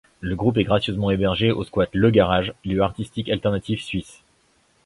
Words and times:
Le 0.19 0.35
groupe 0.35 0.57
est 0.57 0.63
gracieusement 0.63 1.11
hébergé 1.11 1.51
au 1.51 1.63
squat 1.63 1.91
Le 1.93 2.09
Garage, 2.09 2.55
lieu 2.65 2.81
artistique 2.81 3.29
alternatif 3.29 3.83
suisse. 3.83 4.23